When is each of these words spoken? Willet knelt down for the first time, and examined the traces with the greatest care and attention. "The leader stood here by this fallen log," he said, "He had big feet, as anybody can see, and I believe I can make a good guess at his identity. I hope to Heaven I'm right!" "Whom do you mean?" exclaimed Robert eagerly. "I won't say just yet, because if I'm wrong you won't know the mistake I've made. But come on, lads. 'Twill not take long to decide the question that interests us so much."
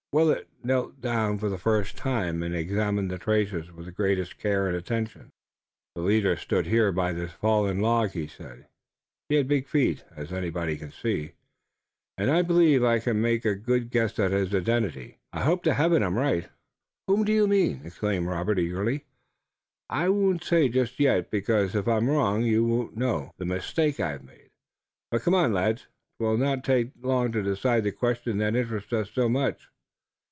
Willet 0.13 0.49
knelt 0.61 0.99
down 0.99 1.37
for 1.37 1.47
the 1.47 1.57
first 1.57 1.95
time, 1.95 2.43
and 2.43 2.53
examined 2.53 3.09
the 3.09 3.17
traces 3.17 3.71
with 3.71 3.85
the 3.85 3.93
greatest 3.93 4.37
care 4.37 4.67
and 4.67 4.75
attention. 4.75 5.31
"The 5.95 6.01
leader 6.01 6.35
stood 6.35 6.65
here 6.65 6.91
by 6.91 7.13
this 7.13 7.31
fallen 7.31 7.79
log," 7.79 8.09
he 8.11 8.27
said, 8.27 8.67
"He 9.29 9.35
had 9.35 9.47
big 9.47 9.67
feet, 9.69 10.03
as 10.13 10.33
anybody 10.33 10.75
can 10.75 10.91
see, 10.91 11.31
and 12.17 12.29
I 12.29 12.41
believe 12.41 12.83
I 12.83 12.99
can 12.99 13.21
make 13.21 13.45
a 13.45 13.55
good 13.55 13.89
guess 13.89 14.19
at 14.19 14.31
his 14.33 14.53
identity. 14.53 15.19
I 15.31 15.43
hope 15.43 15.63
to 15.63 15.73
Heaven 15.75 16.03
I'm 16.03 16.17
right!" 16.17 16.49
"Whom 17.07 17.23
do 17.23 17.31
you 17.31 17.47
mean?" 17.47 17.79
exclaimed 17.85 18.27
Robert 18.27 18.59
eagerly. 18.59 19.05
"I 19.89 20.09
won't 20.09 20.43
say 20.43 20.67
just 20.67 20.99
yet, 20.99 21.31
because 21.31 21.73
if 21.73 21.87
I'm 21.87 22.09
wrong 22.09 22.43
you 22.43 22.65
won't 22.65 22.97
know 22.97 23.31
the 23.37 23.45
mistake 23.45 24.01
I've 24.01 24.25
made. 24.25 24.49
But 25.09 25.21
come 25.21 25.35
on, 25.35 25.53
lads. 25.53 25.87
'Twill 26.19 26.35
not 26.35 26.65
take 26.65 26.91
long 26.99 27.31
to 27.31 27.41
decide 27.41 27.85
the 27.85 27.93
question 27.93 28.39
that 28.39 28.57
interests 28.57 28.91
us 28.91 29.09
so 29.09 29.29
much." 29.29 29.69